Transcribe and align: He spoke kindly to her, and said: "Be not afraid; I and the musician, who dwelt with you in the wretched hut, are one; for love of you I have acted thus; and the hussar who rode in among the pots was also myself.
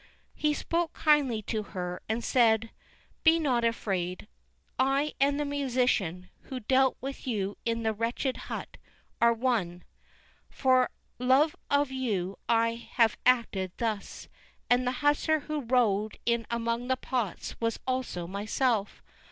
He 0.33 0.55
spoke 0.55 0.93
kindly 0.93 1.43
to 1.43 1.61
her, 1.61 2.01
and 2.09 2.23
said: 2.23 2.71
"Be 3.23 3.37
not 3.37 3.63
afraid; 3.63 4.27
I 4.79 5.13
and 5.19 5.39
the 5.39 5.45
musician, 5.45 6.31
who 6.45 6.61
dwelt 6.61 6.97
with 7.01 7.27
you 7.27 7.55
in 7.65 7.83
the 7.83 7.93
wretched 7.93 8.35
hut, 8.49 8.77
are 9.21 9.31
one; 9.31 9.83
for 10.49 10.89
love 11.19 11.55
of 11.69 11.91
you 11.91 12.39
I 12.49 12.89
have 12.93 13.15
acted 13.27 13.73
thus; 13.77 14.27
and 14.71 14.87
the 14.87 14.91
hussar 15.05 15.41
who 15.41 15.61
rode 15.61 16.17
in 16.25 16.47
among 16.49 16.87
the 16.87 16.97
pots 16.97 17.55
was 17.59 17.79
also 17.85 18.25
myself. 18.25 19.03